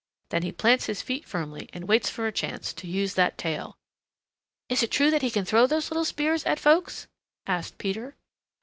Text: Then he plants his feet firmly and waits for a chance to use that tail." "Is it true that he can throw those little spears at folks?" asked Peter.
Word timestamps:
Then 0.31 0.41
he 0.41 0.51
plants 0.51 0.87
his 0.87 1.03
feet 1.03 1.27
firmly 1.27 1.69
and 1.73 1.87
waits 1.87 2.09
for 2.09 2.25
a 2.25 2.31
chance 2.31 2.73
to 2.73 2.87
use 2.87 3.13
that 3.13 3.37
tail." 3.37 3.77
"Is 4.67 4.81
it 4.81 4.89
true 4.89 5.11
that 5.11 5.21
he 5.21 5.29
can 5.29 5.45
throw 5.45 5.67
those 5.67 5.91
little 5.91 6.05
spears 6.05 6.43
at 6.43 6.57
folks?" 6.59 7.05
asked 7.45 7.77
Peter. 7.77 8.15